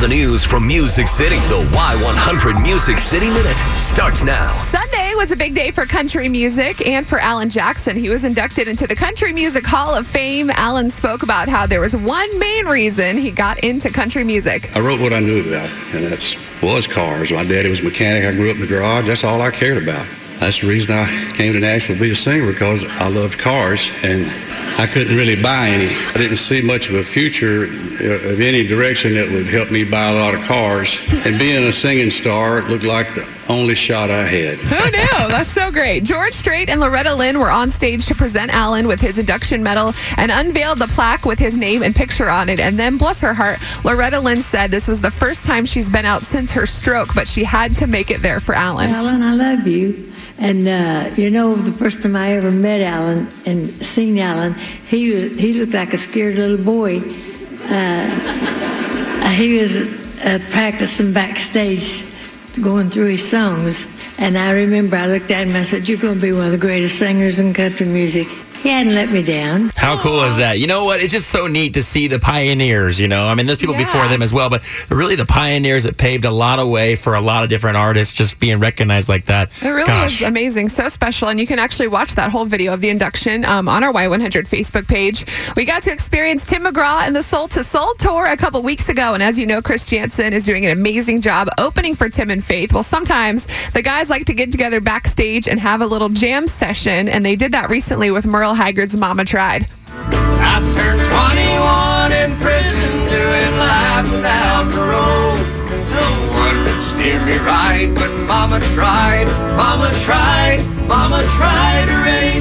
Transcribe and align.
the 0.00 0.08
news 0.08 0.44
from 0.44 0.64
Music 0.64 1.08
City. 1.08 1.36
The 1.36 1.66
Y100 1.72 2.62
Music 2.62 2.98
City 2.98 3.26
Minute 3.28 3.56
starts 3.56 4.22
now. 4.22 4.52
Sunday 4.64 5.14
was 5.16 5.32
a 5.32 5.36
big 5.36 5.54
day 5.54 5.72
for 5.72 5.84
country 5.86 6.28
music 6.28 6.86
and 6.86 7.04
for 7.04 7.18
Alan 7.18 7.50
Jackson. 7.50 7.96
He 7.96 8.08
was 8.08 8.24
inducted 8.24 8.68
into 8.68 8.86
the 8.86 8.94
Country 8.94 9.32
Music 9.32 9.66
Hall 9.66 9.94
of 9.94 10.06
Fame. 10.06 10.50
Alan 10.50 10.88
spoke 10.88 11.24
about 11.24 11.48
how 11.48 11.66
there 11.66 11.80
was 11.80 11.96
one 11.96 12.38
main 12.38 12.66
reason 12.66 13.16
he 13.16 13.32
got 13.32 13.58
into 13.60 13.90
country 13.90 14.22
music. 14.22 14.74
I 14.76 14.80
wrote 14.80 15.00
what 15.00 15.12
I 15.12 15.18
knew 15.18 15.40
about, 15.40 15.68
and 15.94 16.06
that's 16.06 16.36
was 16.62 16.86
cars. 16.86 17.32
My 17.32 17.44
daddy 17.44 17.68
was 17.68 17.80
a 17.80 17.84
mechanic. 17.84 18.24
I 18.24 18.36
grew 18.36 18.50
up 18.50 18.56
in 18.56 18.62
the 18.62 18.68
garage. 18.68 19.06
That's 19.06 19.24
all 19.24 19.42
I 19.42 19.50
cared 19.50 19.82
about. 19.82 20.06
That's 20.40 20.60
the 20.60 20.68
reason 20.68 20.96
I 20.96 21.06
came 21.34 21.52
to 21.52 21.60
Nashville 21.60 21.96
to 21.96 22.02
be 22.02 22.10
a 22.10 22.14
singer 22.14 22.50
because 22.50 22.84
I 23.00 23.08
loved 23.08 23.38
cars 23.38 23.90
and 24.02 24.24
I 24.78 24.86
couldn't 24.86 25.16
really 25.16 25.40
buy 25.40 25.68
any. 25.68 25.92
I 26.14 26.18
didn't 26.18 26.36
see 26.36 26.62
much 26.62 26.88
of 26.88 26.94
a 26.94 27.02
future 27.02 27.64
uh, 27.64 28.32
of 28.32 28.40
any 28.40 28.64
direction 28.64 29.14
that 29.14 29.28
would 29.28 29.46
help 29.46 29.72
me 29.72 29.82
buy 29.82 30.10
a 30.10 30.14
lot 30.14 30.34
of 30.34 30.40
cars. 30.42 30.96
And 31.26 31.36
being 31.38 31.64
a 31.64 31.72
singing 31.72 32.10
star 32.10 32.62
looked 32.68 32.84
like 32.84 33.12
the 33.14 33.26
only 33.48 33.74
shot 33.74 34.10
I 34.10 34.22
had. 34.22 34.58
Who 34.58 34.90
knew? 34.90 35.28
That's 35.28 35.50
so 35.50 35.72
great. 35.72 36.04
George 36.04 36.32
Strait 36.32 36.68
and 36.68 36.80
Loretta 36.80 37.12
Lynn 37.12 37.40
were 37.40 37.50
on 37.50 37.72
stage 37.72 38.06
to 38.06 38.14
present 38.14 38.54
Alan 38.54 38.86
with 38.86 39.00
his 39.00 39.18
induction 39.18 39.62
medal 39.64 39.92
and 40.16 40.30
unveiled 40.30 40.78
the 40.78 40.86
plaque 40.86 41.24
with 41.24 41.40
his 41.40 41.56
name 41.56 41.82
and 41.82 41.94
picture 41.94 42.30
on 42.30 42.48
it. 42.48 42.60
And 42.60 42.78
then, 42.78 42.98
bless 42.98 43.20
her 43.22 43.34
heart, 43.34 43.58
Loretta 43.84 44.20
Lynn 44.20 44.38
said 44.38 44.70
this 44.70 44.86
was 44.86 45.00
the 45.00 45.10
first 45.10 45.42
time 45.42 45.66
she's 45.66 45.90
been 45.90 46.04
out 46.04 46.20
since 46.20 46.52
her 46.52 46.66
stroke, 46.66 47.14
but 47.14 47.26
she 47.26 47.42
had 47.42 47.74
to 47.76 47.88
make 47.88 48.10
it 48.12 48.22
there 48.22 48.38
for 48.38 48.54
Alan. 48.54 48.88
Alan, 48.90 49.22
I 49.22 49.34
love 49.34 49.66
you. 49.66 50.12
And 50.38 50.68
uh, 50.68 51.14
you 51.16 51.30
know, 51.30 51.54
the 51.54 51.72
first 51.72 52.02
time 52.02 52.14
I 52.14 52.32
ever 52.34 52.50
met 52.50 52.80
Alan 52.80 53.28
and 53.44 53.68
seen 53.68 54.18
Alan, 54.18 54.54
he 54.86 55.10
was 55.10 55.38
he 55.38 55.52
looked 55.54 55.74
like 55.74 55.92
a 55.92 55.98
scared 55.98 56.36
little 56.36 56.64
boy. 56.64 57.00
Uh, 57.64 59.30
he 59.32 59.58
was 59.58 59.76
uh, 60.24 60.38
practicing 60.50 61.12
backstage, 61.12 62.04
going 62.62 62.88
through 62.88 63.08
his 63.08 63.28
songs. 63.28 63.86
And 64.20 64.38
I 64.38 64.52
remember 64.52 64.96
I 64.96 65.06
looked 65.06 65.30
at 65.30 65.42
him 65.42 65.48
and 65.48 65.58
I 65.58 65.62
said, 65.64 65.88
"You're 65.88 65.98
going 65.98 66.16
to 66.16 66.20
be 66.20 66.32
one 66.32 66.46
of 66.46 66.52
the 66.52 66.58
greatest 66.58 66.98
singers 66.98 67.40
in 67.40 67.52
country 67.52 67.86
music." 67.86 68.28
He 68.62 68.70
hadn't 68.70 68.94
let 68.94 69.10
me 69.10 69.22
down. 69.22 69.70
How 69.76 69.96
cool 69.98 70.22
is 70.24 70.36
that? 70.38 70.58
You 70.58 70.66
know 70.66 70.84
what? 70.84 71.00
It's 71.00 71.12
just 71.12 71.28
so 71.30 71.46
neat 71.46 71.74
to 71.74 71.82
see 71.82 72.08
the 72.08 72.18
pioneers, 72.18 72.98
you 73.00 73.06
know. 73.06 73.26
I 73.28 73.34
mean, 73.34 73.46
there's 73.46 73.58
people 73.60 73.74
Yeah. 73.76 73.84
before 73.84 74.08
them 74.08 74.20
as 74.20 74.32
well, 74.34 74.50
but 74.50 74.62
really 74.90 75.14
the 75.14 75.24
pioneers 75.24 75.84
that 75.84 75.96
paved 75.96 76.24
a 76.24 76.30
lot 76.30 76.58
of 76.58 76.68
way 76.68 76.96
for 76.96 77.14
a 77.14 77.20
lot 77.20 77.44
of 77.44 77.48
different 77.48 77.76
artists 77.76 78.12
just 78.12 78.40
being 78.40 78.58
recognized 78.58 79.08
like 79.08 79.26
that. 79.26 79.50
It 79.62 79.68
really 79.68 79.86
Gosh. 79.86 80.20
is 80.20 80.26
amazing, 80.26 80.68
so 80.70 80.88
special, 80.88 81.28
and 81.28 81.38
you 81.38 81.46
can 81.46 81.58
actually 81.60 81.86
watch 81.88 82.16
that 82.16 82.30
whole 82.32 82.44
video 82.46 82.74
of 82.74 82.80
the 82.80 82.88
induction 82.90 83.44
um, 83.44 83.68
on 83.68 83.84
our 83.84 83.92
Y100 83.92 84.48
Facebook 84.48 84.88
page. 84.88 85.24
We 85.56 85.64
got 85.64 85.82
to 85.82 85.92
experience 85.92 86.44
Tim 86.44 86.64
McGraw 86.64 87.06
and 87.06 87.14
the 87.14 87.22
Soul 87.22 87.46
to 87.48 87.62
Soul 87.62 87.94
tour 87.98 88.26
a 88.26 88.36
couple 88.36 88.60
weeks 88.62 88.88
ago, 88.88 89.14
and 89.14 89.22
as 89.22 89.38
you 89.38 89.46
know, 89.46 89.62
Chris 89.62 89.86
Janson 89.88 90.32
is 90.32 90.44
doing 90.44 90.66
an 90.66 90.72
amazing 90.72 91.20
job 91.20 91.48
opening 91.58 91.94
for 91.94 92.08
Tim 92.08 92.28
and 92.30 92.42
Faith. 92.44 92.72
Well, 92.72 92.82
sometimes 92.82 93.46
the 93.72 93.82
guys 93.82 94.10
like 94.10 94.24
to 94.26 94.34
get 94.34 94.50
together 94.50 94.80
backstage 94.80 95.46
and 95.46 95.60
have 95.60 95.80
a 95.80 95.86
little 95.86 96.08
jam 96.08 96.46
session, 96.48 97.08
and 97.08 97.24
they 97.24 97.36
did 97.36 97.52
that 97.52 97.70
recently 97.70 98.10
with 98.10 98.26
Merle 98.26 98.47
Haggard's 98.54 98.96
"Mama 98.96 99.24
Tried." 99.24 99.66
I 100.40 100.60
turned 100.76 101.02
21 101.08 102.12
in 102.22 102.30
prison 102.38 102.92
doing 103.10 103.52
life 103.58 104.06
without 104.12 104.70
parole. 104.70 105.36
No 105.96 106.08
one 106.36 106.64
could 106.64 106.80
steer 106.80 107.18
me 107.26 107.36
right, 107.38 107.90
but 107.94 108.10
Mama 108.26 108.60
tried, 108.74 109.26
Mama 109.56 109.90
tried, 110.04 110.62
Mama 110.86 111.22
tried 111.38 111.86
to 111.88 111.96
raise 112.06 112.37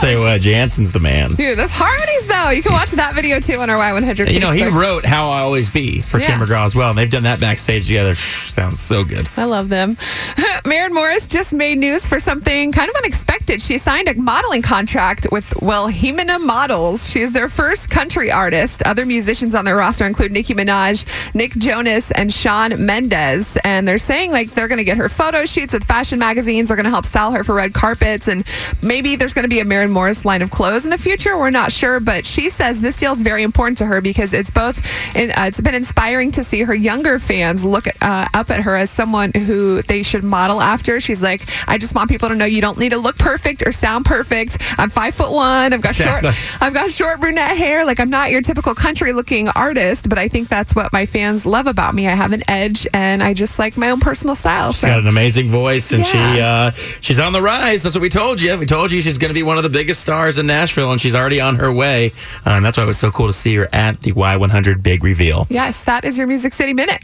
boys- 0.00 0.10
Yeah, 0.10 0.16
I'll 0.18 0.22
tell 0.22 0.22
you 0.22 0.28
what, 0.32 0.40
Janson's 0.40 0.92
the 0.92 1.00
man. 1.00 1.34
Dude, 1.34 1.56
those 1.58 1.70
harmonies 1.72 2.26
though. 2.26 2.50
You 2.50 2.62
can 2.62 2.72
watch 2.72 2.90
that 2.92 3.14
video 3.14 3.40
too 3.40 3.56
on 3.60 3.70
our 3.70 3.76
Y100 3.78 4.32
You 4.32 4.40
know, 4.40 4.50
he 4.52 4.62
Facebook. 4.62 4.80
wrote 4.80 5.04
How 5.06 5.30
I'll 5.30 5.44
Always 5.44 5.70
Be 5.70 6.00
for 6.00 6.18
Tim 6.20 6.38
Yeah. 6.40 6.46
McGraw 6.46 6.64
as 6.66 6.74
well, 6.74 6.90
and 6.90 6.98
they've 6.98 7.10
done 7.10 7.22
that 7.24 7.40
backstage 7.40 7.86
together. 7.86 8.14
Sounds 8.14 8.80
so 8.80 9.04
good. 9.04 9.26
I 9.36 9.44
love 9.44 9.68
them. 9.68 9.96
Maren 10.66 10.92
Morris 10.92 11.26
just 11.26 11.54
made 11.54 11.78
news 11.78 12.06
for 12.06 12.20
something 12.20 12.72
kind 12.72 12.88
of 12.88 12.94
unexpected. 12.96 13.60
She 13.62 13.78
signed 13.78 14.08
a 14.08 14.14
modeling 14.14 14.62
contract 14.62 15.26
with 15.32 15.52
Wilhelmina 15.62 16.38
Models. 16.38 17.10
She's 17.10 17.32
their 17.32 17.48
first 17.48 17.90
country 17.90 18.30
artist. 18.30 18.82
Other 18.84 19.06
musicians 19.06 19.54
on 19.54 19.64
their 19.64 19.76
roster 19.76 20.04
include 20.06 20.32
Nicki 20.32 20.54
Minaj, 20.54 21.34
Nick 21.34 21.52
Jonas, 21.52 22.10
and 22.12 22.32
Shawn 22.32 22.84
Mendes. 22.84 23.56
And 23.64 23.86
they're 23.88 23.98
saying 23.98 24.32
like 24.32 24.50
they're 24.50 24.68
going 24.68 24.78
to 24.78 24.84
get 24.84 24.96
her 24.98 25.08
photo 25.08 25.44
shoots 25.46 25.72
with 25.74 25.84
fashion 25.84 26.18
magazines. 26.18 26.68
They're 26.68 26.76
going 26.76 26.84
to 26.84 26.90
help 26.90 27.04
style 27.06 27.32
her 27.32 27.44
for 27.44 27.54
red 27.54 27.72
carpets. 27.72 28.28
And 28.28 28.44
maybe 28.82 29.16
there's 29.16 29.34
going 29.34 29.44
to 29.44 29.48
be 29.48 29.60
a 29.60 29.64
Maren 29.64 29.89
Morris 29.90 30.24
line 30.24 30.42
of 30.42 30.50
clothes 30.50 30.84
in 30.84 30.90
the 30.90 30.98
future. 30.98 31.36
We're 31.38 31.50
not 31.50 31.72
sure, 31.72 32.00
but 32.00 32.24
she 32.24 32.48
says 32.48 32.80
this 32.80 32.98
deal 32.98 33.12
is 33.12 33.20
very 33.22 33.42
important 33.42 33.78
to 33.78 33.86
her 33.86 34.00
because 34.00 34.32
it's 34.32 34.50
both, 34.50 34.78
uh, 35.16 35.32
it's 35.46 35.60
been 35.60 35.74
inspiring 35.74 36.30
to 36.32 36.42
see 36.44 36.62
her 36.62 36.74
younger 36.74 37.18
fans 37.18 37.64
look 37.64 37.86
uh, 38.00 38.26
up 38.34 38.50
at 38.50 38.60
her 38.62 38.76
as 38.76 38.90
someone 38.90 39.32
who 39.32 39.82
they 39.82 40.02
should 40.02 40.24
model 40.24 40.60
after. 40.60 41.00
She's 41.00 41.22
like, 41.22 41.42
I 41.68 41.78
just 41.78 41.94
want 41.94 42.08
people 42.10 42.28
to 42.28 42.34
know 42.34 42.44
you 42.44 42.60
don't 42.60 42.78
need 42.78 42.90
to 42.92 42.98
look 42.98 43.18
perfect 43.18 43.66
or 43.66 43.72
sound 43.72 44.04
perfect. 44.04 44.58
I'm 44.78 44.90
five 44.90 45.14
foot 45.14 45.32
one. 45.32 45.72
I've 45.72 45.82
got 45.82 45.90
Exactly. 45.90 46.30
short, 46.30 46.62
I've 46.62 46.74
got 46.74 46.90
short 46.90 47.20
brunette 47.20 47.56
hair. 47.56 47.84
Like 47.84 48.00
I'm 48.00 48.10
not 48.10 48.30
your 48.30 48.40
typical 48.42 48.74
country 48.74 49.12
looking 49.12 49.48
artist, 49.56 50.08
but 50.08 50.18
I 50.18 50.28
think 50.28 50.48
that's 50.48 50.74
what 50.74 50.92
my 50.92 51.06
fans 51.06 51.44
love 51.46 51.66
about 51.66 51.94
me. 51.94 52.06
I 52.08 52.14
have 52.14 52.32
an 52.32 52.42
edge, 52.48 52.86
and 52.94 53.22
I 53.22 53.34
just 53.34 53.58
like 53.58 53.76
my 53.76 53.90
own 53.90 54.00
personal 54.00 54.34
style. 54.34 54.72
She's 54.72 54.82
got 54.84 54.98
an 55.00 55.06
amazing 55.06 55.48
voice, 55.48 55.92
and 55.92 56.06
she 56.06 56.18
uh, 56.18 56.70
she's 57.00 57.18
on 57.20 57.32
the 57.32 57.42
rise. 57.42 57.82
That's 57.82 57.94
what 57.94 58.02
we 58.02 58.08
told 58.08 58.40
you. 58.40 58.56
We 58.58 58.66
told 58.66 58.90
you 58.92 59.00
she's 59.00 59.18
going 59.18 59.30
to 59.30 59.34
be 59.34 59.42
one 59.42 59.56
of 59.58 59.62
the 59.70 59.78
biggest 59.78 60.00
stars 60.00 60.38
in 60.38 60.46
Nashville, 60.46 60.90
and 60.90 61.00
she's 61.00 61.14
already 61.14 61.40
on 61.40 61.56
her 61.56 61.72
way. 61.72 62.10
Uh, 62.46 62.50
and 62.50 62.64
that's 62.64 62.76
why 62.76 62.82
it 62.82 62.86
was 62.86 62.98
so 62.98 63.10
cool 63.10 63.26
to 63.26 63.32
see 63.32 63.54
her 63.54 63.68
at 63.72 64.00
the 64.00 64.12
Y100 64.12 64.82
Big 64.82 65.04
Reveal. 65.04 65.46
Yes, 65.48 65.84
that 65.84 66.04
is 66.04 66.18
your 66.18 66.26
Music 66.26 66.52
City 66.52 66.74
Minute. 66.74 66.98